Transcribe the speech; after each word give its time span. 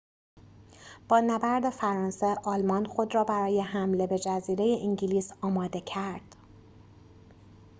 با 1.07 1.19
نبرد 1.19 1.69
فرانسه 1.69 2.35
آلمان 2.43 2.85
خود 2.85 3.15
را 3.15 3.23
برای 3.23 3.61
حمله 3.61 4.07
به 4.07 4.19
جزیره 4.19 4.77
انگلیس 4.81 5.33
آماده 5.41 5.81
کرد 5.81 6.35